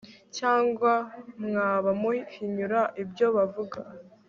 [0.37, 0.93] cyangwa
[1.45, 3.79] mwaba muhinyura ibyo bavuga